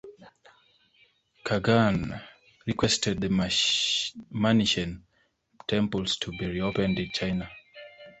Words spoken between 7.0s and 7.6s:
China.